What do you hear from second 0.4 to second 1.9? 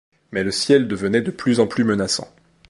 le ciel devenait de plus en plus